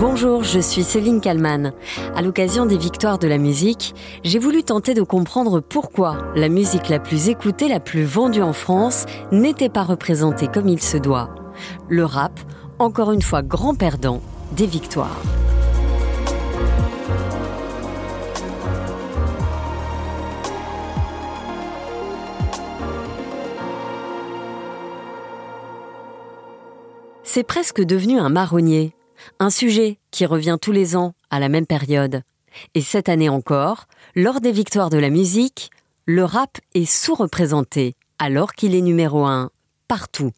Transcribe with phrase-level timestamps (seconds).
[0.00, 1.74] Bonjour, je suis Céline Kalman.
[2.16, 6.88] À l'occasion des victoires de la musique, j'ai voulu tenter de comprendre pourquoi la musique
[6.88, 11.28] la plus écoutée, la plus vendue en France, n'était pas représentée comme il se doit.
[11.90, 12.32] Le rap,
[12.78, 14.22] encore une fois grand perdant
[14.52, 15.20] des victoires.
[27.22, 28.94] C'est presque devenu un marronnier,
[29.38, 32.22] un sujet qui revient tous les ans à la même période.
[32.74, 35.70] Et cette année encore, lors des victoires de la musique,
[36.06, 39.50] le rap est sous-représenté, alors qu'il est numéro un
[39.88, 40.32] partout.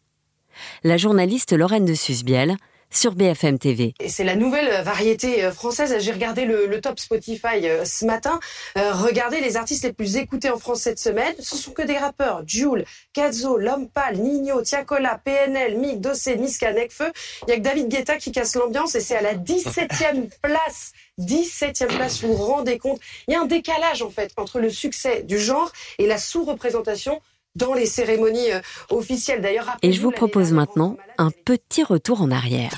[0.83, 2.57] La journaliste Lorraine de Susbiel
[2.95, 3.93] sur BFM TV.
[4.07, 5.95] C'est la nouvelle euh, variété euh, française.
[5.99, 8.39] J'ai regardé le, top Spotify euh, ce matin.
[8.75, 11.33] regardez les artistes les plus écoutés en France cette semaine.
[11.39, 12.43] Ce sont que des rappeurs.
[12.45, 17.11] Jules, Kazo, L'Homme Pâle, Nino, Tiakola, PNL, Mick, Dossé, Niska, Nekfeu.
[17.47, 20.91] Il y a que David Guetta qui casse l'ambiance et c'est à la 17e place.
[21.19, 24.69] 17e place, vous vous rendez compte Il y a un décalage en fait entre le
[24.69, 27.21] succès du genre et la sous-représentation
[27.55, 29.41] dans les cérémonies euh, officielles.
[29.41, 32.71] D'ailleurs, et je vous propose maintenant un petit retour en arrière.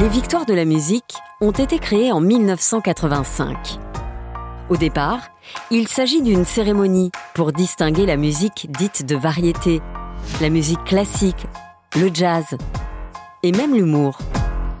[0.00, 3.78] Les victoires de la musique ont été créées en 1985.
[4.68, 5.20] Au départ,
[5.70, 9.80] il s'agit d'une cérémonie pour distinguer la musique dite de variété,
[10.40, 11.46] la musique classique,
[11.96, 12.56] le jazz
[13.42, 14.18] et même l'humour.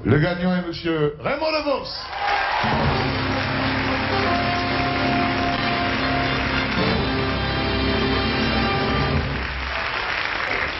[0.04, 3.37] Le gagnant est monsieur Raymond Devos.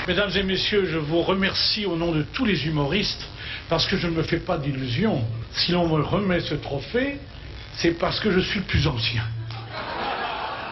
[0.09, 3.29] Mesdames et messieurs, je vous remercie au nom de tous les humoristes
[3.69, 5.23] parce que je ne me fais pas d'illusions.
[5.53, 7.19] Si l'on me remet ce trophée,
[7.77, 9.23] c'est parce que je suis le plus ancien.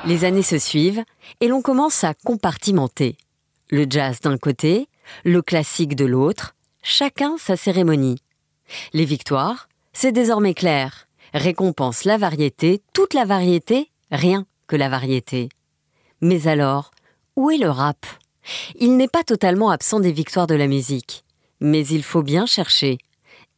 [0.06, 1.04] Les années se suivent
[1.42, 3.18] et l'on commence à compartimenter.
[3.68, 4.88] Le jazz d'un côté,
[5.22, 8.16] le classique de l'autre, chacun sa cérémonie.
[8.94, 15.50] Les victoires, c'est désormais clair, récompense la variété, toute la variété, rien que la variété.
[16.22, 16.90] Mais alors,
[17.36, 18.06] où est le rap?
[18.78, 21.24] Il n'est pas totalement absent des victoires de la musique,
[21.60, 22.98] mais il faut bien chercher.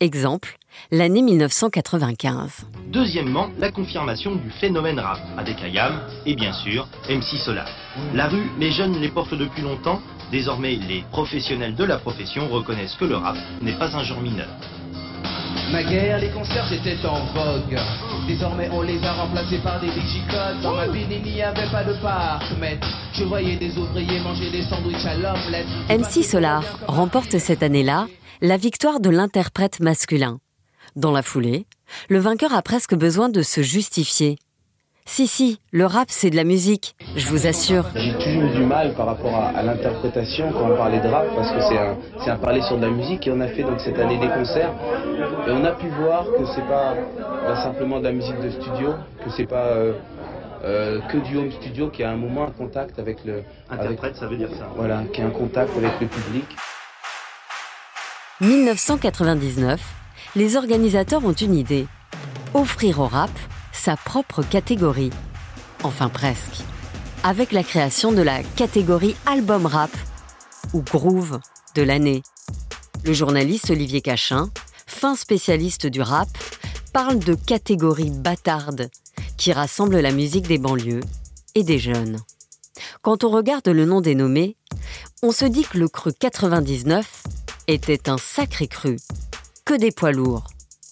[0.01, 0.59] Exemple,
[0.93, 2.67] l'année 1995.
[2.87, 7.69] Deuxièmement, la confirmation du phénomène rap, avec Ayam et bien sûr MC Solar.
[8.15, 10.01] La rue, les jeunes les portent depuis longtemps,
[10.31, 14.49] désormais les professionnels de la profession reconnaissent que le rap n'est pas un genre mineur.
[15.83, 17.79] Guerre, les concerts étaient en vogue.
[18.27, 20.61] Désormais, on les a remplacés par des digicodes.
[20.63, 22.79] Dans ma ville, il n'y avait pas de parc, mais
[23.13, 25.67] je voyais des ouvriers manger des sandwichs à l'omelette.
[25.89, 28.07] MC Solar remporte cette année-là
[28.41, 30.39] la victoire de l'interprète masculin.
[30.97, 31.67] Dans la foulée,
[32.09, 34.39] le vainqueur a presque besoin de se justifier.
[35.11, 37.87] Si, si, le rap, c'est de la musique, je vous assure.
[37.95, 41.51] J'ai toujours eu du mal par rapport à, l'interprétation quand on parlait de rap, parce
[41.51, 44.19] que c'est un, parler sur de la musique, et on a fait donc cette année
[44.19, 44.71] des concerts,
[45.47, 46.95] et on a pu voir que c'est pas,
[47.65, 49.95] simplement de la musique de studio, que c'est pas euh,
[50.65, 53.45] euh, que du home studio, qui a un moment un contact avec le...
[53.71, 54.69] Interprète, ça veut dire ça.
[54.77, 56.45] Voilà, qui a un contact avec le public.
[58.43, 59.81] 1999,
[60.37, 61.87] les organisateurs ont une idée.
[62.53, 63.31] Offrir au rap
[63.79, 65.13] sa propre catégorie.
[65.85, 66.65] Enfin presque.
[67.23, 69.91] Avec la création de la catégorie album rap
[70.73, 71.39] ou groove
[71.75, 72.23] de l'année.
[73.05, 74.51] Le journaliste Olivier Cachin,
[74.87, 76.29] fin spécialiste du rap,
[76.93, 78.91] parle de catégorie bâtarde
[79.37, 81.05] qui rassemble la musique des banlieues
[81.55, 82.19] et des jeunes.
[83.03, 84.57] Quand on regarde le nom des nommés,
[85.23, 87.23] on se dit que le cru 99
[87.69, 88.97] était un sacré cru.
[89.65, 90.49] Que des poids lourds.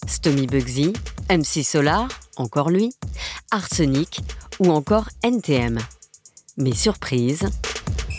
[0.07, 0.93] Stomy Bugsy,
[1.29, 2.93] MC Solar, encore lui,
[3.51, 4.21] Arsenic
[4.61, 5.79] ou encore NTM.
[6.57, 7.49] Mais surprise.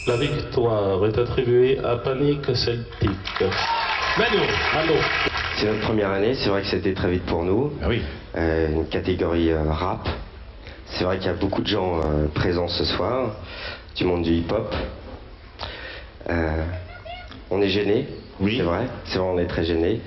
[0.07, 3.43] La victoire est attribuée à Panic Celtic.
[4.17, 4.37] Manu,
[4.73, 4.99] Manu.
[5.57, 7.73] C'est notre première année, c'est vrai que c'était très vite pour nous.
[7.81, 8.01] Ah oui.
[8.35, 10.07] Euh, une catégorie euh, rap.
[10.85, 13.35] C'est vrai qu'il y a beaucoup de gens euh, présents ce soir,
[13.95, 14.73] du monde du hip-hop.
[17.49, 18.07] on est gêné,
[18.39, 18.57] oui.
[18.57, 18.87] c'est vrai.
[19.05, 20.01] C'est vrai, on est très gêné.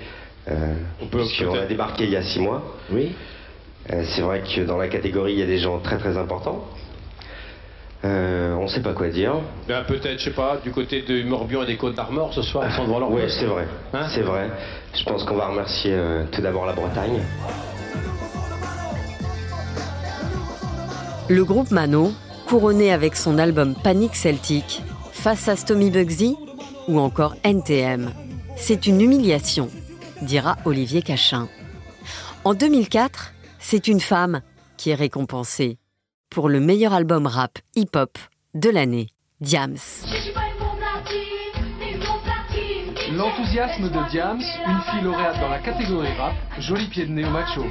[0.49, 2.63] on peut on a débarqué il y a six mois.
[2.91, 3.13] Oui.
[3.91, 6.65] C'est vrai que dans la catégorie, il y a des gens très très importants.
[8.03, 9.35] Euh, on ne sait pas quoi dire.
[9.69, 12.65] Ben, peut-être, je sais pas, du côté de Morbihan et des Côtes d'Armor ce soir,
[12.67, 13.67] ils sont devant leur Oui, c'est vrai.
[13.93, 14.49] Hein c'est vrai.
[14.95, 17.21] Je pense qu'on va remercier euh, tout d'abord la Bretagne.
[21.29, 22.13] Le groupe Mano,
[22.49, 24.83] couronné avec son album Panic Celtic,
[25.13, 26.37] face à Stomy Bugsy
[26.89, 28.13] ou encore NTM.
[28.57, 29.69] C'est une humiliation,
[30.23, 31.49] dira Olivier Cachin.
[32.45, 34.41] En 2004, c'est une femme
[34.77, 35.79] qui est récompensée
[36.31, 38.19] pour le meilleur album rap hip-hop
[38.55, 39.11] de l'année,
[39.41, 39.77] Diams.
[43.13, 47.65] L'enthousiasme de Diams, une fille lauréate dans la catégorie rap, joli pied de néo macho.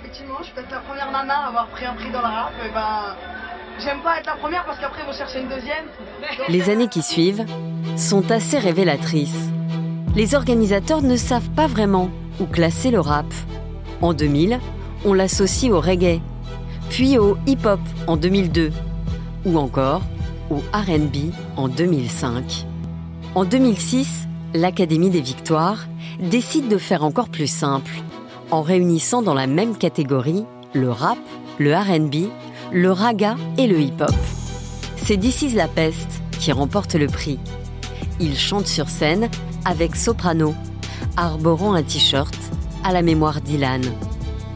[0.00, 2.52] Effectivement, je suis peut-être la première nana à avoir pris un prix dans la rap.
[2.66, 3.14] Et ben,
[3.78, 5.84] j'aime pas être la première parce qu'après, ils vont chercher une deuxième.
[6.48, 7.44] Les années qui suivent
[7.96, 9.50] sont assez révélatrices.
[10.16, 12.10] Les organisateurs ne savent pas vraiment
[12.40, 13.26] où classer le rap.
[14.02, 14.58] En 2000,
[15.04, 16.20] on l'associe au reggae,
[16.90, 18.72] puis au hip-hop en 2002,
[19.44, 20.02] ou encore
[20.50, 22.66] au RB en 2005.
[23.34, 25.86] En 2006, l'Académie des Victoires
[26.20, 27.92] décide de faire encore plus simple,
[28.50, 31.18] en réunissant dans la même catégorie le rap,
[31.58, 32.30] le RB,
[32.72, 34.14] le raga et le hip-hop.
[34.96, 37.38] C'est is la peste qui remporte le prix.
[38.20, 39.28] Il chante sur scène
[39.64, 40.54] avec soprano,
[41.16, 42.36] arborant un t-shirt
[42.84, 43.80] à la mémoire d'Ilan.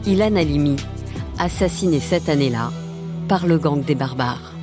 [0.05, 0.75] Ilan Halimi,
[1.39, 2.71] assassiné cette année-là
[3.27, 4.53] par le gang des barbares.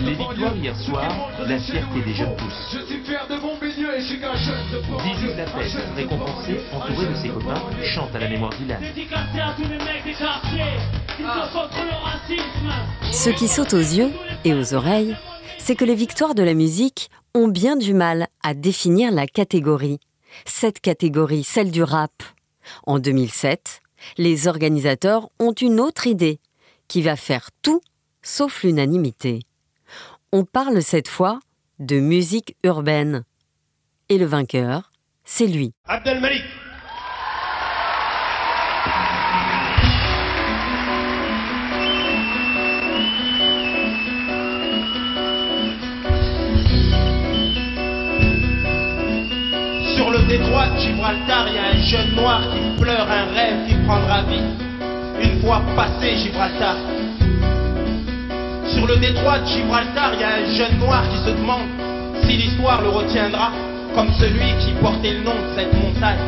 [0.00, 2.76] Les victoires hier soir, la fierté des jeunes pousses.
[5.02, 7.62] Zizi la peste, récompensé, entouré de ses copains,
[7.94, 8.78] chante à la mémoire d'Ilan.
[13.12, 14.10] Ce qui saute aux yeux
[14.44, 15.16] et aux oreilles,
[15.58, 20.00] c'est que les victoires de la musique ont bien du mal à définir la catégorie.
[20.44, 22.22] Cette catégorie, celle du rap.
[22.86, 23.80] En 2007,
[24.18, 26.38] les organisateurs ont une autre idée
[26.88, 27.80] qui va faire tout
[28.22, 29.40] sauf l'unanimité.
[30.32, 31.40] On parle cette fois
[31.78, 33.24] de musique urbaine.
[34.08, 34.92] Et le vainqueur,
[35.24, 35.72] c'est lui.
[50.38, 54.22] Détroit de Gibraltar, il y a un jeune noir qui pleure un rêve qui prendra
[54.22, 54.40] vie.
[55.22, 56.76] Une fois passé Gibraltar.
[58.66, 61.68] Sur le détroit de Gibraltar, il y a un jeune noir qui se demande
[62.22, 63.52] si l'histoire le retiendra
[63.94, 66.24] comme celui qui portait le nom de cette montagne.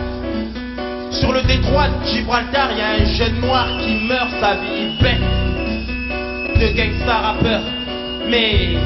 [1.10, 4.98] Sur le détroit de Gibraltar, il y a un jeune noir qui meurt sa vie
[5.00, 7.60] bête de gangsta rappeur.
[8.28, 8.76] Mais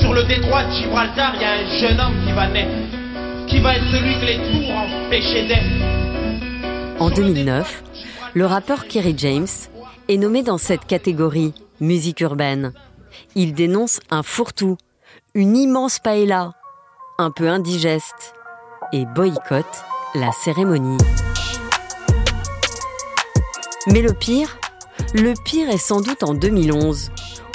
[0.00, 2.85] sur le détroit de Gibraltar, il y a un jeune homme qui va naître,
[6.98, 7.84] En 2009,
[8.34, 9.46] le rappeur Kerry James
[10.08, 12.72] est nommé dans cette catégorie musique urbaine.
[13.34, 14.76] Il dénonce un fourre-tout,
[15.34, 16.52] une immense paella,
[17.18, 18.34] un peu indigeste,
[18.92, 20.98] et boycotte la cérémonie.
[23.86, 24.58] Mais le pire,
[25.14, 27.10] le pire est sans doute en 2011,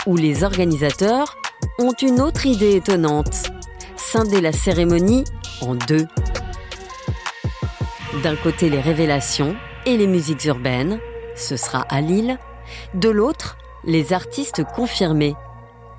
[0.07, 1.37] où les organisateurs
[1.77, 3.51] ont une autre idée étonnante,
[3.97, 5.25] scinder la cérémonie
[5.61, 6.07] en deux.
[8.23, 9.55] D'un côté les révélations
[9.85, 10.99] et les musiques urbaines,
[11.35, 12.37] ce sera à Lille,
[12.93, 15.35] de l'autre les artistes confirmés,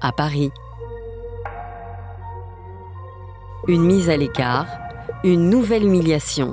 [0.01, 0.53] à Paris.
[3.69, 4.67] Une mise à l'écart,
[5.25, 6.53] une nouvelle humiliation.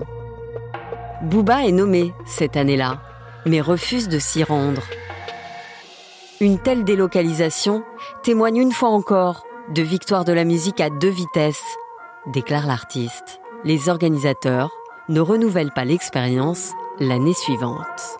[1.23, 3.01] Booba est nommé cette année-là,
[3.45, 4.83] mais refuse de s'y rendre.
[6.39, 7.83] Une telle délocalisation
[8.23, 11.77] témoigne une fois encore de victoire de la musique à deux vitesses,
[12.27, 13.39] déclare l'artiste.
[13.63, 14.71] Les organisateurs
[15.10, 18.19] ne renouvellent pas l'expérience l'année suivante.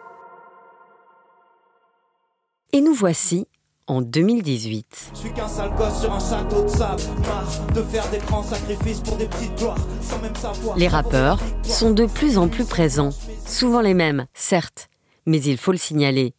[2.72, 3.48] Et nous voici
[3.88, 5.12] en 2018.
[5.14, 8.44] Je suis qu'un sale gosse sur un château de sable, marre de faire des grands
[8.44, 10.78] sacrifices pour des petites gloires, sans même savoir.
[10.78, 13.10] Les rappeurs sont de plus en plus présents,
[13.46, 14.90] souvent les mêmes, certes,
[15.26, 16.34] mais il faut le signaler.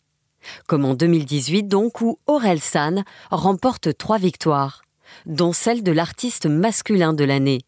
[0.68, 4.82] Comme en 2018 donc, où Aurel San remporte trois victoires,
[5.26, 7.60] dont celle de l'artiste masculin de l'année,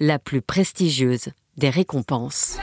[0.00, 2.58] la plus prestigieuse des récompenses.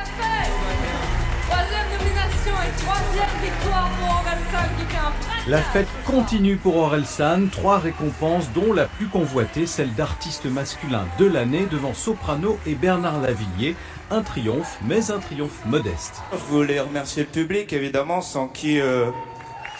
[1.47, 6.77] Troisième nomination et troisième victoire pour Orelsan qui fait un vrai La fête continue pour
[6.77, 12.75] Orelsan, trois récompenses dont la plus convoitée, celle d'artiste masculin de l'année devant Soprano et
[12.75, 13.75] Bernard Lavillier.
[14.11, 16.21] Un triomphe, mais un triomphe modeste.
[16.31, 19.11] Je voulais remercier le public, évidemment, sans qui, euh,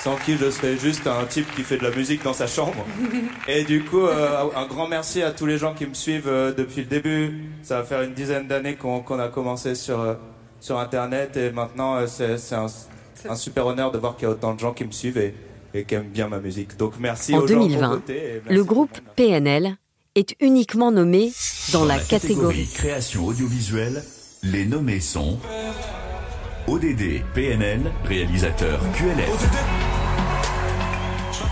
[0.03, 2.85] sans qui je serais juste un type qui fait de la musique dans sa chambre.
[3.47, 6.53] Et du coup, euh, un grand merci à tous les gens qui me suivent euh,
[6.53, 7.49] depuis le début.
[7.63, 10.13] Ça va faire une dizaine d'années qu'on a commencé sur, euh,
[10.61, 12.67] sur Internet et maintenant, euh, c'est un,
[13.29, 15.33] un super honneur de voir qu'il y a autant de gens qui me suivent et,
[15.73, 16.77] et qui aiment bien ma musique.
[16.77, 19.75] Donc merci En aux gens qui ont 2020, voté et merci le groupe PNL
[20.15, 21.31] est uniquement nommé
[21.73, 24.03] dans la catégorie création audiovisuelle,
[24.43, 25.37] les nommés sont
[26.67, 29.88] ODD, PNL, réalisateur QLF.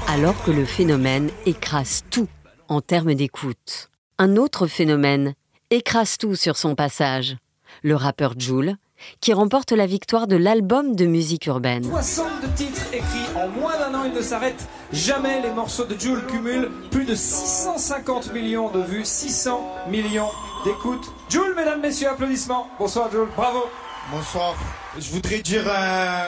[0.08, 2.28] Alors que le phénomène écrase tout
[2.70, 3.90] en termes d'écoute.
[4.18, 5.34] Un autre phénomène
[5.70, 7.38] écrase tout sur son passage.
[7.84, 8.76] Le rappeur Joule
[9.22, 11.84] qui remporte la victoire de l'album de musique urbaine.
[11.84, 15.42] 62 titres écrits en moins d'un an, il ne s'arrête jamais.
[15.42, 20.30] Les morceaux de Jules cumulent plus de 650 millions de vues, 600 millions
[20.66, 21.12] d'écoutes.
[21.30, 22.68] Jules, mesdames, messieurs, applaudissements.
[22.80, 23.66] Bonsoir Jules, bravo.
[24.12, 24.56] Bonsoir.
[24.98, 26.28] Je voudrais dire un,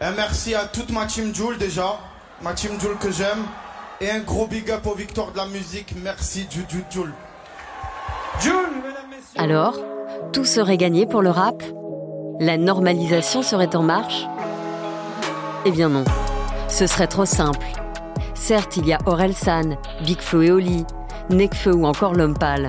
[0.00, 1.98] un merci à toute ma team Jules déjà,
[2.42, 3.44] ma team que j'aime,
[4.00, 5.94] et un gros big up aux victoires de la musique.
[6.02, 6.46] Merci
[9.10, 9.38] messieurs.
[9.38, 9.74] Alors,
[10.32, 11.62] tout serait gagné pour le rap?
[12.40, 14.26] La normalisation serait en marche?
[15.64, 16.04] Eh bien non,
[16.68, 17.66] ce serait trop simple.
[18.34, 20.84] Certes, il y a Orelsan, Big Flo et Oli,
[21.30, 22.68] Nekfeu ou encore L'Homme Pâle.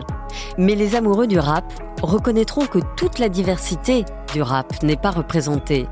[0.58, 1.66] Mais les amoureux du rap
[2.02, 5.88] reconnaîtront que toute la diversité du rap n'est pas représentée.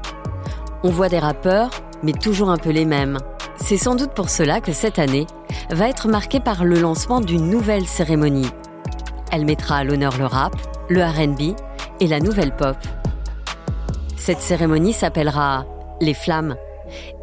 [0.84, 1.70] On voit des rappeurs,
[2.04, 3.18] mais toujours un peu les mêmes.
[3.58, 5.28] C'est sans doute pour cela que cette année
[5.70, 8.50] va être marquée par le lancement d'une nouvelle cérémonie.
[9.32, 10.54] Elle mettra à l'honneur le rap,
[10.90, 11.56] le RB
[12.00, 12.78] et la nouvelle pop.
[14.18, 15.66] Cette cérémonie s'appellera
[16.02, 16.56] Les Flammes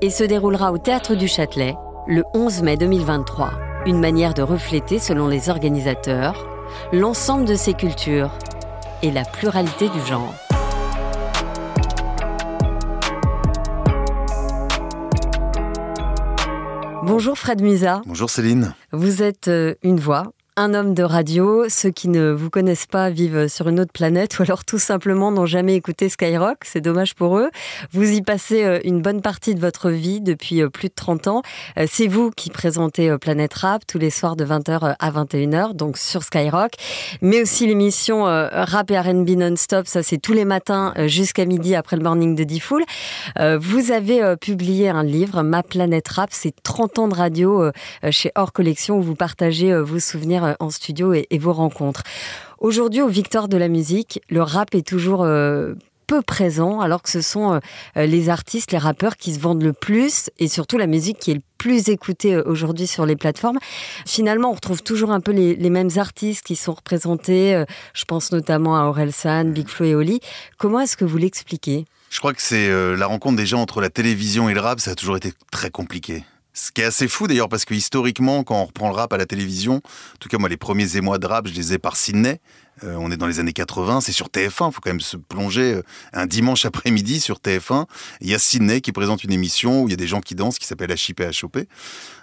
[0.00, 1.76] et se déroulera au Théâtre du Châtelet
[2.08, 3.50] le 11 mai 2023.
[3.86, 6.46] Une manière de refléter, selon les organisateurs,
[6.92, 8.30] l'ensemble de ces cultures
[9.02, 10.34] et la pluralité du genre.
[17.04, 18.00] Bonjour Fred Musa.
[18.06, 18.74] Bonjour Céline.
[18.92, 21.64] Vous êtes euh, une voix, un homme de radio.
[21.70, 25.32] Ceux qui ne vous connaissent pas vivent sur une autre planète ou alors tout simplement
[25.32, 26.58] n'ont jamais écouté Skyrock.
[26.64, 27.50] C'est dommage pour eux.
[27.92, 31.28] Vous y passez euh, une bonne partie de votre vie depuis euh, plus de 30
[31.28, 31.42] ans.
[31.86, 36.22] C'est vous qui présentez Planète Rap tous les soirs de 20h à 21h, donc sur
[36.22, 36.72] Skyrock.
[37.22, 39.86] Mais aussi l'émission Rap et R&B non-stop.
[39.86, 42.84] Ça, c'est tous les matins jusqu'à midi après le morning de D-Fool.
[43.38, 46.30] Vous avez publié un livre, Ma Planète Rap.
[46.32, 47.70] C'est 30 ans de radio
[48.10, 52.02] chez Hors Collection où vous partagez vos souvenirs en studio et, vos rencontres.
[52.58, 55.74] Aujourd'hui, au Victoire de la musique, le rap est toujours euh,
[56.06, 59.72] peu présent, alors que ce sont euh, les artistes, les rappeurs qui se vendent le
[59.72, 63.58] plus, et surtout la musique qui est le plus écoutée euh, aujourd'hui sur les plateformes.
[64.04, 67.54] Finalement, on retrouve toujours un peu les, mêmes artistes qui sont représentés.
[67.54, 70.20] euh, je pense notamment à Orelsan, Big Flo et Oli.
[70.58, 71.84] Comment est-ce que vous l'expliquez?
[72.10, 74.80] Je crois que c'est euh, la rencontre des gens entre la télévision et le rap,
[74.80, 76.24] ça a toujours été très compliqué.
[76.54, 79.16] Ce qui est assez fou d'ailleurs parce que historiquement, quand on reprend le rap à
[79.16, 81.96] la télévision, en tout cas moi les premiers émois de rap, je les ai par
[81.96, 82.40] Sydney.
[82.84, 85.16] Euh, on est dans les années 80, c'est sur TF1, il faut quand même se
[85.16, 87.86] plonger euh, un dimanche après-midi sur TF1.
[88.20, 90.34] Il y a Sydney qui présente une émission où il y a des gens qui
[90.34, 91.68] dansent qui s'appelle À chipper, à choper.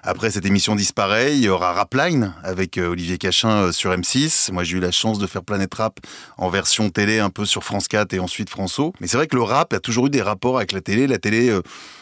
[0.03, 4.51] Après cette émission disparaît, il y aura Rapline avec euh, Olivier Cachin sur M6.
[4.51, 5.99] Moi j'ai eu la chance de faire Planète Rap
[6.37, 8.91] en version télé un peu sur France 4 et ensuite François.
[8.99, 11.07] Mais c'est vrai que le rap a toujours eu des rapports avec la télé.
[11.07, 11.57] La télé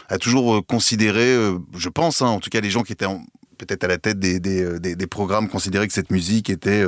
[0.09, 1.35] a toujours considéré,
[1.75, 3.23] je pense, hein, en tout cas les gens qui étaient en-
[3.57, 6.85] peut-être à la tête des, programmes considéraient que cette musique était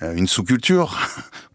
[0.00, 0.98] une sous-culture,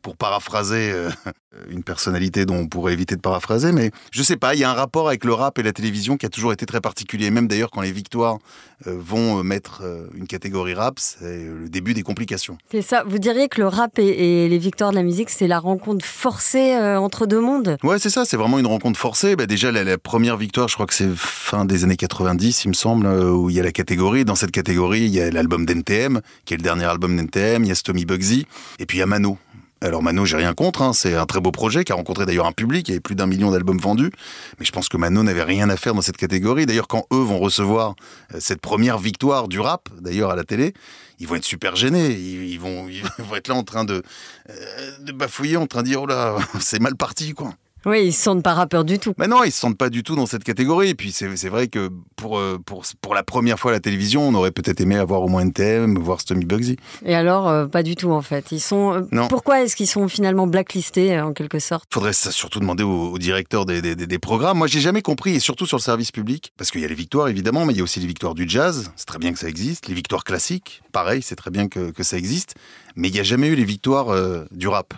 [0.03, 1.09] pour paraphraser euh,
[1.69, 4.69] une personnalité dont on pourrait éviter de paraphraser, mais je sais pas, il y a
[4.69, 7.31] un rapport avec le rap et la télévision qui a toujours été très particulier.
[7.31, 8.37] Même d'ailleurs, quand les victoires
[8.85, 9.81] euh, vont euh, mettre
[10.13, 12.57] une catégorie rap, c'est le début des complications.
[12.71, 13.03] C'est ça.
[13.07, 16.05] Vous diriez que le rap et, et les victoires de la musique, c'est la rencontre
[16.05, 17.77] forcée entre deux mondes?
[17.81, 19.35] Ouais, c'est ça, c'est vraiment une rencontre forcée.
[19.35, 22.67] Bah, déjà, la, la première victoire, je crois que c'est fin des années 90, il
[22.69, 24.25] me semble, où il y a la catégorie.
[24.25, 27.67] Dans cette catégorie, il y a l'album d'NTM, qui est le dernier album d'NTM, il
[27.67, 28.45] y a Stomy Bugsy,
[28.79, 29.37] et puis il y a Mano.
[29.83, 32.45] Alors Mano, j'ai rien contre, hein, c'est un très beau projet qui a rencontré d'ailleurs
[32.45, 34.11] un public, il y avait plus d'un million d'albums vendus,
[34.57, 36.65] mais je pense que Mano n'avait rien à faire dans cette catégorie.
[36.65, 37.95] D'ailleurs, quand eux vont recevoir
[38.33, 40.73] euh, cette première victoire du rap, d'ailleurs à la télé,
[41.19, 42.87] ils vont être super gênés, ils, vont
[43.35, 44.03] être là en train de,
[44.49, 47.53] euh, de bafouiller, en train de dire, oh là, c'est mal parti, quoi.
[47.85, 49.13] Oui, ils se sentent pas rappeurs du tout.
[49.17, 50.89] Mais non, ils se sentent pas du tout dans cette catégorie.
[50.89, 54.27] Et puis c'est vrai que pour, euh, pour, pour la première fois à la télévision,
[54.27, 56.77] on aurait peut-être aimé avoir au moins NTM, voir Stomy Bugsy.
[57.05, 58.51] Et alors, euh, pas du tout en fait.
[58.51, 58.93] Ils sont.
[58.93, 59.27] euh, Non.
[59.27, 61.85] Pourquoi est-ce qu'ils sont finalement blacklistés en quelque sorte?
[61.93, 64.57] Faudrait ça surtout demander au, au directeur des, des, des- des programmes.
[64.57, 66.95] Moi, j'ai jamais compris, et surtout sur le service public, parce qu'il y a les
[66.95, 68.91] victoires évidemment, mais il y a aussi les victoires du jazz.
[68.95, 69.87] C'est très bien que ça existe.
[69.87, 72.55] Les victoires classiques, pareil, c'est très bien que, que ça existe.
[72.95, 74.93] Mais il n'y a jamais eu les victoires euh, du rap.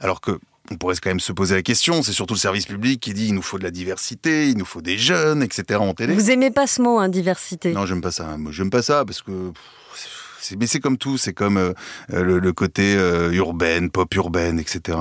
[0.00, 0.38] Alors que
[0.70, 2.02] on pourrait quand même se poser la question.
[2.02, 4.64] C'est surtout le service public qui dit il nous faut de la diversité, il nous
[4.64, 5.80] faut des jeunes, etc.
[5.80, 6.14] en télé.
[6.14, 7.72] Vous aimez pas ce mot, hein, diversité?
[7.72, 8.36] Non, j'aime pas ça.
[8.50, 9.52] J'aime pas ça parce que.
[10.58, 11.72] Mais c'est comme tout, c'est comme euh,
[12.10, 14.98] le, côté euh, urbaine, pop urbaine, etc.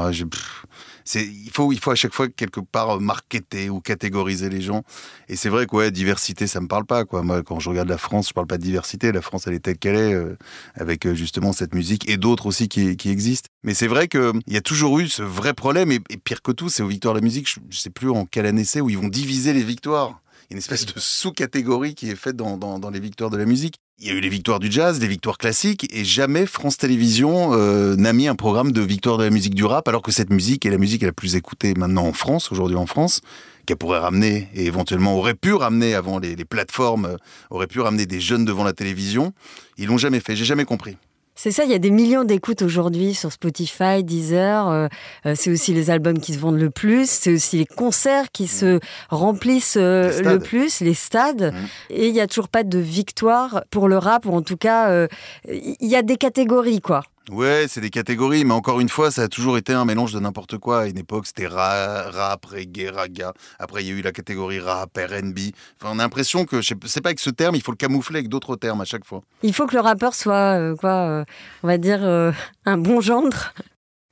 [1.16, 4.84] Il, faut, il faut à chaque fois quelque part euh, marketer ou catégoriser les gens.
[5.28, 7.04] Et c'est vrai que diversité, ça me parle pas.
[7.12, 9.12] Moi, quand je regarde la France, je parle pas de diversité.
[9.12, 10.38] La France, elle est telle qu'elle est, euh,
[10.76, 13.50] avec justement cette musique et d'autres aussi qui, existent.
[13.64, 15.92] Mais c'est vrai qu'il y a toujours eu ce vrai problème.
[15.92, 18.26] Et, pire que tout, c'est aux victoires de la musique, je, je sais plus en
[18.26, 20.22] quelle année c'est, où ils vont diviser les victoires.
[20.52, 23.76] Une espèce de sous-catégorie qui est faite dans les victoires de la musique.
[24.04, 27.54] Il y a eu les victoires du jazz, les victoires classiques, et jamais France Télévisions
[27.54, 30.30] euh, n'a mis un programme de victoire de la musique du rap, alors que cette
[30.30, 33.22] musique est la musique la plus écoutée maintenant en France, aujourd'hui en France,
[33.66, 37.18] qu'elle pourrait ramener, et éventuellement aurait pu ramener avant les, plateformes, euh,
[37.50, 39.32] aurait pu ramener des jeunes devant la télévision.
[39.78, 40.98] Ils l'ont jamais fait, j'ai jamais compris.
[41.44, 44.70] C'est ça, il y a des millions d'écoutes aujourd'hui sur Spotify, Deezer.
[44.70, 44.88] euh,
[45.26, 47.10] euh, c'est aussi les albums qui se vendent le plus.
[47.10, 51.54] C'est aussi les concerts qui se remplissent euh, le plus, les stades.
[51.90, 54.90] Et il n'y a toujours pas de victoire pour le rap, ou en tout cas,
[54.92, 55.10] euh,
[55.50, 57.04] il y a des catégories, quoi.
[57.30, 60.20] Ouais, c'est des catégories, mais encore une fois, ça a toujours été un mélange de
[60.20, 60.82] n'importe quoi.
[60.82, 63.32] À une époque, c'était ra- rap, reggae, raga.
[63.60, 65.40] Après, il y a eu la catégorie rap, R&B.
[65.80, 67.78] Enfin, on a l'impression que, je sais- c'est pas avec ce terme, il faut le
[67.78, 69.22] camoufler avec d'autres termes à chaque fois.
[69.42, 71.26] Il faut que le rappeur soit, euh, quoi, euh,
[71.64, 72.34] on va dire, euh,
[72.66, 73.54] un bon gendre.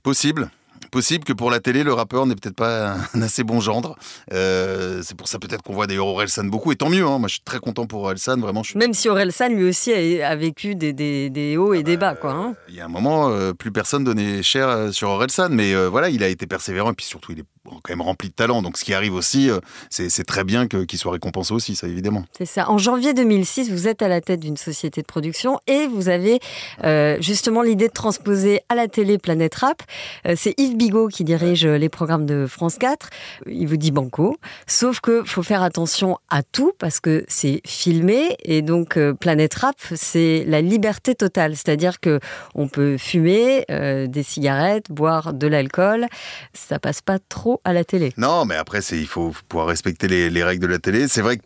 [0.04, 0.50] Possible.
[0.92, 3.96] Possible que pour la télé, le rappeur n'est peut-être pas un assez bon gendre.
[4.34, 7.06] Euh, c'est pour ça peut-être qu'on voit d'ailleurs Orelsan beaucoup, et tant mieux.
[7.06, 7.18] hein.
[7.18, 8.38] Moi, je suis très content pour Orelsan.
[8.40, 11.56] Vraiment, je suis Même si Aurel San, lui aussi, a, a vécu des, des- des
[11.58, 12.32] hauts et des bas, quoi.
[12.32, 12.56] hein.
[12.68, 16.10] Il y a un moment, euh, plus personne donnait cher euh, sur Orelsan, mais voilà,
[16.10, 18.62] il a été persévérant et puis surtout, il est quand même rempli de talent.
[18.62, 22.24] Donc, ce qui arrive aussi, euh, c'est très bien qu'il soit récompensé aussi, ça évidemment.
[22.38, 22.70] C'est ça.
[22.70, 26.40] En janvier 2006, vous êtes à la tête d'une société de production et vous avez
[26.84, 29.84] euh, justement l'idée de transposer à la télé Planète Rap.
[30.26, 33.10] Euh, c'est Yves Bigot qui dirige les programmes de France 4.
[33.48, 34.38] Il vous dit banco.
[34.68, 39.54] Sauf que faut faire attention à tout parce que c'est filmé et donc euh, Planète
[39.56, 41.56] Rap, c'est la liberté totale.
[41.56, 42.20] C'est-à-dire que
[42.56, 46.08] on peut fumer des cigarettes, boire de l'alcool.
[46.54, 48.14] Ça passe pas trop à la télé.
[48.18, 51.08] Non, mais après, il faut pouvoir respecter les, les règles de la télé.
[51.08, 51.40] C'est vrai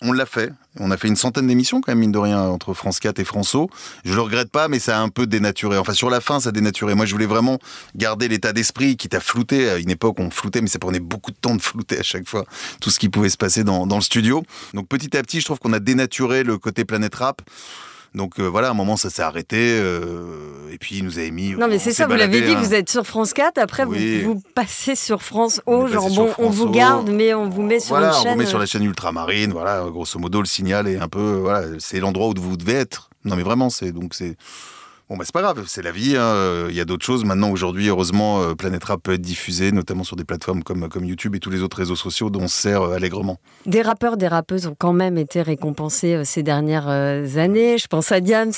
[0.00, 0.52] qu'on l'a fait.
[0.78, 3.24] On a fait une centaine d'émissions, quand même, mine de rien, entre France 4 et
[3.24, 3.66] François.
[4.04, 5.78] Je le regrette pas, mais ça a un peu dénaturé.
[5.78, 6.94] Enfin, sur la fin, ça a dénaturé.
[6.94, 7.58] Moi, je voulais vraiment
[7.94, 9.70] garder l'état d'esprit qui t'a flouté.
[9.70, 12.28] À une époque, on floutait, mais ça prenait beaucoup de temps de flouter à chaque
[12.28, 12.44] fois
[12.80, 14.42] tout ce qui pouvait se passer dans, dans le studio.
[14.74, 17.40] Donc, petit à petit, je trouve qu'on a dénaturé le côté planète rap.
[18.16, 21.30] Donc euh, voilà, à un moment ça s'est arrêté euh, et puis il nous avait
[21.30, 21.50] mis.
[21.50, 22.60] Non, mais on c'est ça, vous l'avez dit, hein.
[22.60, 24.22] vous êtes sur France 4, après Oui.
[24.22, 27.78] vous, vous passez sur France O, genre bon, on vous garde, mais on vous met
[27.78, 28.32] sur voilà, une on chaîne.
[28.32, 31.34] vous met sur euh, la chaîne ultramarine, voilà, grosso modo, le signal est un peu,
[31.42, 33.10] voilà, c'est l'endroit où vous devez être.
[33.26, 34.36] Non, mais vraiment, c'est donc c'est.
[35.08, 36.16] Bon, bah, c'est pas grave, c'est la vie.
[36.16, 36.66] hein.
[36.68, 37.24] Il y a d'autres choses.
[37.24, 41.04] Maintenant, aujourd'hui, heureusement, euh, Planète Rap peut être diffusé, notamment sur des plateformes comme, comme
[41.04, 43.38] YouTube et tous les autres réseaux sociaux dont on se sert euh, allègrement.
[43.66, 47.78] Des rappeurs, des rappeuses ont quand même été récompensés euh, ces dernières euh, années.
[47.78, 48.50] Je pense à Diams,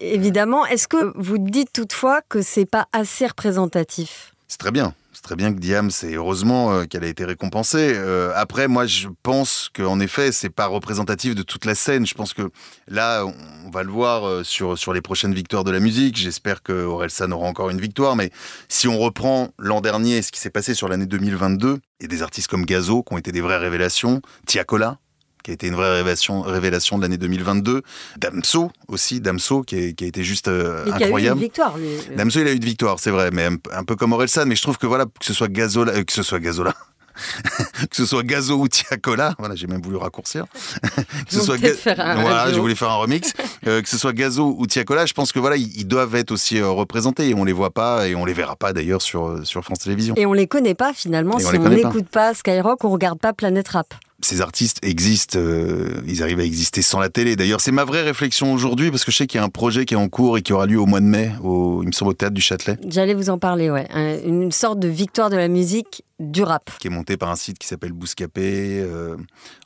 [0.00, 0.66] évidemment.
[0.66, 4.31] Est-ce que vous dites toutefois que c'est pas assez représentatif?
[4.52, 4.92] C'est très bien.
[5.14, 7.94] C'est très bien que Diam, c'est heureusement euh, qu'elle a été récompensée.
[7.96, 12.06] Euh, après, moi, je pense qu'en effet, c'est pas représentatif de toute la scène.
[12.06, 12.50] Je pense que
[12.86, 16.18] là, on va le voir euh, sur, sur les prochaines victoires de la musique.
[16.18, 18.14] J'espère que Orelsan aura encore une victoire.
[18.14, 18.30] Mais
[18.68, 22.48] si on reprend l'an dernier, ce qui s'est passé sur l'année 2022, et des artistes
[22.48, 24.98] comme Gazo qui ont été des vraies révélations, Tiakola,
[25.42, 27.82] qui a été une vraie révélation, révélation de l'année 2022,
[28.18, 31.40] Damso aussi, Damso qui, a été juste euh, Et qui a eu une incroyable.
[31.40, 31.88] victoire, lui.
[32.16, 34.46] Damso, il a eu de victoire, c'est vrai, mais un, un peu comme Orelsan.
[34.46, 36.74] Mais je trouve que voilà, que ce soit Gazola, euh, que ce soit Gazola,
[37.90, 40.44] que ce soit Gazo ou Tiakola, voilà, j'ai même voulu raccourcir.
[40.82, 42.54] que ce soit peut-être faire un voilà, duo.
[42.54, 43.32] j'ai voulu faire un remix.
[43.66, 46.60] Euh, que ce soit Gazo ou Tiakola, je pense que voilà, ils, doivent être aussi
[46.60, 49.80] représentés et on les voit pas et on les verra pas d'ailleurs sur sur France
[49.80, 50.14] Télévisions.
[50.16, 51.88] Et on les connaît pas finalement Et si on connaît pas.
[51.88, 53.94] n'écoute pas Skyrock, on regarde pas Planète Rap.
[54.24, 57.36] Ces artistes existent, euh, ils arrivent à exister sans la télé.
[57.36, 59.84] D'ailleurs, c'est ma vraie réflexion aujourd'hui parce que je sais qu'il y a un projet
[59.84, 61.92] qui est en cours et qui aura lieu au mois de mai, au, il me
[61.92, 63.86] semble au théâtre du Châtelet, J'allais vous en parler, ouais.
[63.92, 66.70] Un- Une sorte de victoire de la musique du rap.
[66.78, 69.16] qui est monté par un site qui s'appelle Bouscapé, euh,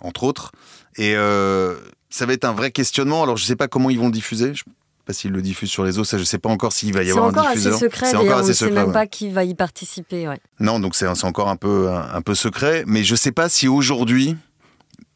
[0.00, 0.52] entre autres.
[0.96, 1.76] Et euh,
[2.08, 3.22] ça va être un vrai questionnement.
[3.22, 4.54] Alors, je sais pas comment ils vont le diffuser.
[4.54, 4.64] Je sais
[5.04, 6.08] pas s'ils le diffusent sur les autres.
[6.08, 7.78] Ça, je sais pas encore s'il va y C'est avoir un encore assez diffuseur.
[7.78, 8.92] secret, C'est encore on ne sait même ouais.
[8.92, 10.40] pas qui va y participer, ouais.
[10.58, 12.82] Non, donc c'est c'est encore un peu, un, un peu secret.
[12.86, 14.36] Mais je sais pas si aujourd'hui,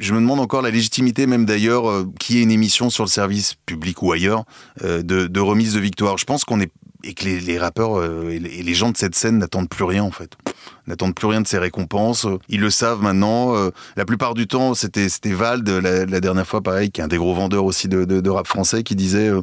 [0.01, 3.05] je me demande encore la légitimité, même d'ailleurs, euh, qu'il y ait une émission sur
[3.05, 4.45] le service public ou ailleurs
[4.83, 6.19] euh, de, remise de victoire.
[6.19, 9.15] Je pense qu'on est et que les, les rappeurs euh, et les gens de cette
[9.15, 10.33] scène n'attendent plus rien en fait.
[10.91, 12.27] N'attendent plus rien de ces récompenses.
[12.49, 13.55] Ils le savent maintenant.
[13.55, 17.09] Euh, la plupart du temps, c'était Vald la, la dernière fois, pareil, qui est un
[17.09, 19.41] des gros vendeurs aussi de, rap français, qui disait, euh,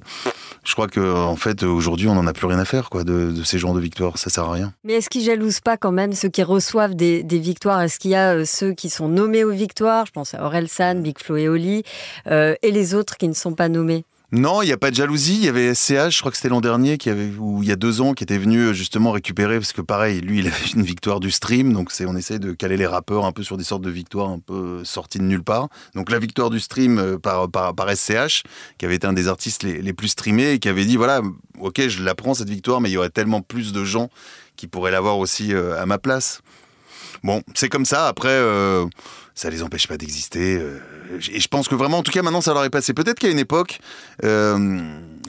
[0.65, 3.33] je crois que en fait aujourd'hui, on n'en a plus rien à faire quoi de,
[3.45, 4.17] ces genres de victoires.
[4.17, 4.73] Ça sert à rien.
[4.83, 7.81] Mais est-ce qu'ils jalousent pas quand même ceux qui reçoivent des, victoires?
[7.81, 10.05] Est-ce qu'il y a euh, ceux qui sont nommés aux victoires?
[10.05, 11.83] Je pense à Aurel San, Big Flo et Oli,
[12.29, 14.03] et les autres qui ne sont pas nommés?
[14.33, 15.35] Non, il n'y a pas de jalousie.
[15.35, 17.71] Il y avait SCH, je crois que c'était l'an dernier, qui avait, ou il y
[17.71, 20.65] a deux ans, qui était venu euh, justement récupérer, parce que pareil, lui, il avait
[20.75, 23.55] une victoire du stream, donc c'est, on essaie de caler les rappeurs un peu sur
[23.55, 25.69] des sortes de victoires un peu sorties de nulle part.
[25.95, 28.43] Donc la victoire du stream euh, par, par, par SCH,
[28.77, 31.21] qui avait été un des artistes les, les plus streamés, et qui avait dit, voilà,
[31.59, 34.09] ok, je la prends cette victoire, mais il y aurait tellement plus de gens
[34.57, 36.41] qui pourraient l'avoir aussi euh, à ma place.
[37.23, 38.07] Bon, c'est comme ça.
[38.07, 38.85] Après, euh,
[39.37, 40.57] ça les empêche pas d'exister.
[40.57, 40.79] euh,
[41.31, 42.93] et je pense que vraiment, en tout cas, maintenant, ça leur est passé.
[42.93, 43.79] Peut-être qu'à une époque,
[44.23, 44.79] euh,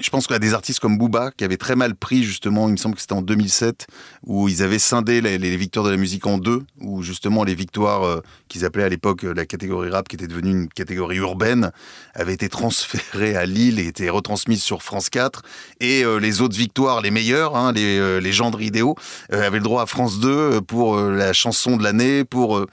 [0.00, 2.68] je pense qu'il y a des artistes comme Booba qui avaient très mal pris, justement,
[2.68, 3.86] il me semble que c'était en 2007,
[4.26, 8.04] où ils avaient scindé les, victoires de la musique en deux, où justement les victoires
[8.04, 11.70] euh, qu'ils appelaient à l'époque la catégorie rap, qui était devenue une catégorie urbaine,
[12.14, 15.42] avaient été transférées à Lille et étaient retransmises sur France 4.
[15.80, 18.96] Et les autres victoires, les meilleures, hein, les, les gendres idéaux,
[19.30, 22.64] avaient le droit à France 2 euh, pour la chanson de l'année, pour,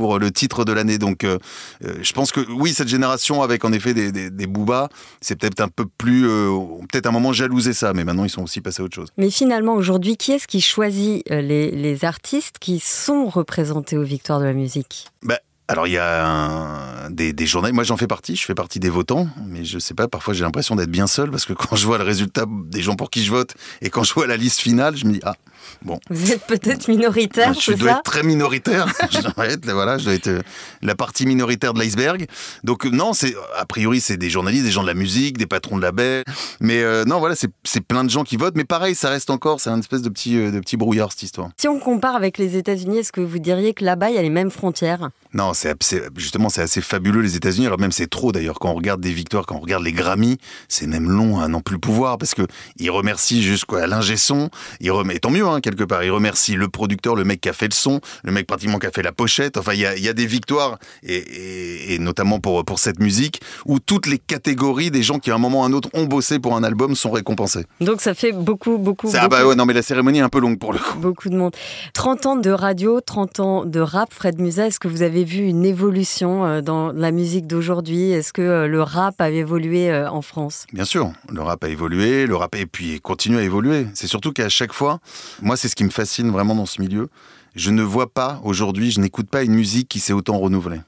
[0.00, 0.98] pour le titre de l'année.
[0.98, 1.38] Donc euh,
[1.84, 4.88] euh, je pense que oui, cette génération avec en effet des, des, des Booba,
[5.20, 6.48] c'est peut-être un peu plus, euh,
[6.90, 9.08] peut-être un moment jalousé ça, mais maintenant ils sont aussi passés à autre chose.
[9.18, 14.02] Mais finalement, aujourd'hui, qui est-ce qui choisit euh, les, les artistes qui sont représentés aux
[14.02, 15.06] Victoires de la musique?
[15.22, 15.38] Bah,
[15.70, 18.78] alors il y a un- des, des journalistes, moi j'en fais partie, je fais partie
[18.78, 21.74] des votants, mais je sais pas, parfois j'ai l'impression d'être bien seul parce que quand
[21.76, 24.36] je vois le résultat des gens pour qui je vote et quand je vois la
[24.36, 25.34] liste finale, je me dis ah
[25.82, 25.98] bon.
[26.08, 28.86] Vous êtes peut-être minoritaire, Je dois ça être très minoritaire.
[29.10, 30.42] je dois être, voilà, je dois être euh,
[30.82, 32.26] la partie minoritaire de l'iceberg.
[32.64, 35.46] Donc euh, non, c'est a priori c'est des journalistes, des gens de la musique, des
[35.46, 36.22] patrons de label.
[36.60, 38.56] Mais euh, non, voilà, c'est plein de gens qui votent.
[38.56, 41.48] Mais pareil, ça reste encore, c'est un espèce de petit de petit brouillard cette histoire.
[41.56, 44.22] Si on compare avec les États-Unis, est-ce que vous diriez que là-bas, il y a
[44.22, 45.10] les mêmes frontières?
[45.32, 47.66] Non, c'est justement c'est assez fabuleux les États-Unis.
[47.66, 50.38] Alors même c'est trop d'ailleurs quand on regarde des victoires, quand on regarde les Grammy,
[50.68, 52.42] c'est même long à n'en plus pouvoir parce que
[52.78, 54.50] ils remercient jusqu'à l'ingé son.
[54.80, 56.02] Ils remet, tant mieux hein, quelque part.
[56.04, 58.86] Ils remercient le producteur, le mec qui a fait le son, le mec pratiquement qui
[58.86, 59.56] a fait la pochette.
[59.56, 62.78] Enfin il y a, il y a des victoires et, et- et notamment pour pour
[62.78, 65.72] cette musique où toutes les catégories des gens qui à un moment ou à un
[65.72, 67.64] autre ont bossé pour un album sont récompensés.
[67.80, 70.22] Donc ça fait beaucoup, beaucoup, Ça, ah bah beaucoup, ouais, non mais la cérémonie est
[70.22, 70.98] un peu longue pour le coup.
[70.98, 71.54] beaucoup de monde.
[71.94, 75.49] 30 ans de radio, 30 ans de rap, Fred Musa, est-ce que vous avez vu
[75.50, 78.12] une évolution euh, dans la musique d'aujourd'hui?
[78.12, 80.66] Est-ce que euh, le rap a évolué euh, en France?
[80.72, 83.86] Bien sûr, le rap a évolué, le rap et puis continue à évoluer.
[83.94, 85.00] C'est surtout qu'à chaque fois,
[85.42, 87.08] moi c'est ce qui me fascine vraiment dans ce milieu.
[87.56, 90.80] Je ne vois pas aujourd'hui, je n'écoute pas une musique qui s'est autant renouvelée.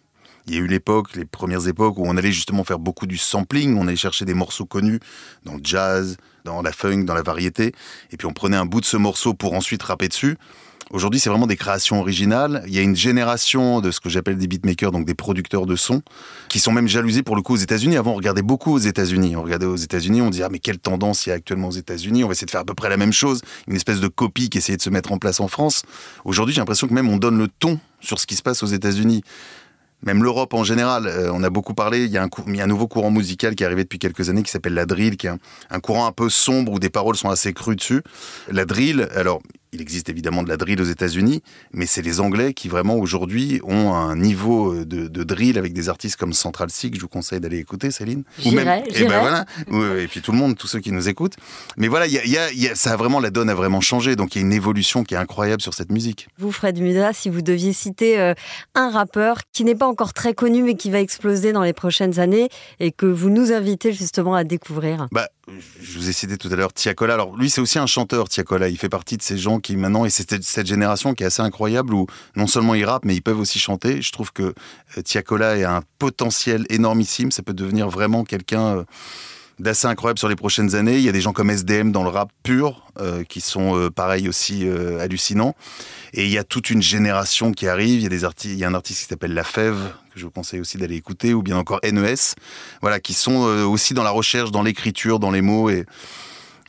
[0.47, 3.17] Il y a eu l'époque, les premières époques où on allait justement faire beaucoup du
[3.17, 5.01] sampling, on allait chercher des morceaux connus
[5.45, 7.73] dans le jazz, dans la funk, dans la variété,
[8.11, 10.37] et puis on prenait un bout de ce morceau pour ensuite rapper dessus.
[10.93, 12.63] Aujourd'hui, c'est vraiment des créations originales.
[12.67, 15.75] Il y a une génération de ce que j'appelle des beatmakers, donc des producteurs de
[15.75, 16.03] sons,
[16.51, 17.97] qui sont même jalousés pour le coup aux États-Unis.
[17.97, 19.35] Avant, on regardait beaucoup aux États-Unis.
[19.35, 21.73] On regardait aux États-Unis, on disait ah mais quelle tendance il y a actuellement aux
[21.73, 24.09] États-Unis On va essayer de faire à peu près la même chose, une espèce de
[24.09, 25.83] copie qui essayait de se mettre en place en France.
[26.27, 28.67] Aujourd'hui, j'ai l'impression que même on donne le ton sur ce qui se passe aux
[28.67, 29.23] États-Unis.
[30.03, 32.05] Même l'Europe en général, euh, on a beaucoup parlé.
[32.05, 34.75] Il y, a un nouveau courant musical qui est arrivé depuis quelques années qui s'appelle
[34.75, 35.33] la drill, qui est
[35.71, 38.03] un courant un peu sombre où des paroles sont assez crues dessus.
[38.51, 39.41] La drill, alors
[39.75, 43.59] il existe évidemment de la drill aux États-Unis, mais c'est les Anglais qui vraiment aujourd'hui
[43.65, 47.09] ont un niveau de, de drill avec des artistes comme Central C que je vous
[47.09, 48.23] conseille d'aller écouter, Céline.
[48.39, 49.09] J'irai, et j'irai.
[49.09, 51.37] ben voilà, Ou- et puis tout le monde, tous ceux qui nous écoutent.
[51.79, 53.31] Mais voilà, il y a, il y a- il y a- ça a vraiment la
[53.31, 55.91] donne a vraiment changé, donc il y a une évolution qui est incroyable sur cette
[55.91, 56.29] musique.
[56.39, 58.35] Vous, Fred Musa, si vous deviez citer euh,
[58.75, 62.19] un rappeur qui n'est pas encore très connu mais qui va exploser dans les prochaines
[62.21, 65.29] années et que vous nous invitez justement à découvrir Bah,
[65.81, 67.15] je vous ai cité tout à l'heure Tiakola.
[67.15, 68.69] Alors lui, c'est aussi un chanteur, Tiakola.
[68.69, 71.43] Il fait partie de ces gens qui maintenant, et c'est cette- génération qui est assez
[71.43, 74.01] incroyable où non seulement ils rappent, mais ils peuvent aussi chanter.
[74.03, 74.55] Je trouve que
[74.97, 77.33] euh, Tiakola a un potentiel énormissime.
[77.33, 78.85] Ça peut devenir vraiment quelqu'un euh,
[79.59, 80.97] d'assez incroyable sur les prochaines années.
[80.97, 83.91] Il y a des gens comme SDM dans le rap pur euh, qui sont euh,
[83.91, 85.55] pareil aussi euh, hallucinants.
[86.13, 88.01] Et il y a toute une génération qui arrive.
[88.01, 90.21] Il y a des artistes, il y a un artiste qui s'appelle La Fève que
[90.21, 92.15] je vous conseille aussi d'aller écouter, ou bien encore NES,
[92.81, 95.87] voilà, qui sont euh, aussi dans la recherche, dans l'écriture, dans les mots, et,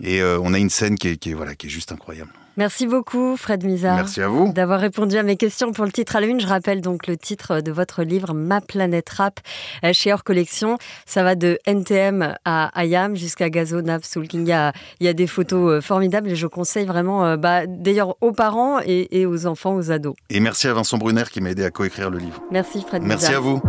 [0.02, 2.32] on a une scène qui est, voilà, qui est juste incroyable.
[2.58, 3.96] Merci beaucoup, Fred Musa.
[3.96, 4.52] Merci à vous.
[4.54, 6.39] D'avoir répondu à mes questions pour le titre à la une.
[6.39, 9.39] Je rappelle donc le titre de votre livre Ma planète rap
[9.84, 10.78] euh, chez Hors Collection.
[11.06, 14.42] Ça va de NTM à Ayam jusqu'à Gazo, Nap, Soul King.
[14.44, 17.38] Il y a, il y a des photos euh, formidables et je conseille vraiment, euh,
[17.38, 20.16] bah, d'ailleurs, aux parents et, et aux enfants, aux ados.
[20.30, 22.42] Et merci à Vincent Brunner qui m'a aidé à coécrire le livre.
[22.52, 23.62] Merci, Fred Merci à vous.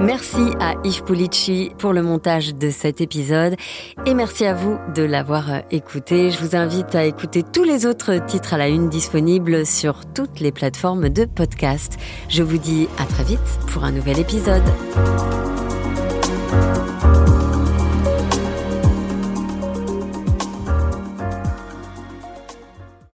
[0.00, 3.54] Merci à Yves Pulici pour le montage de cet épisode
[4.06, 6.30] et merci à vous de l'avoir euh, écouté.
[6.30, 10.40] Je vous invite à écouter tous les autres titres à la une disponibles sur toutes
[10.40, 11.98] les plateformes de podcast.
[12.30, 14.64] Je vous dis à très vite pour un nouvel épisode.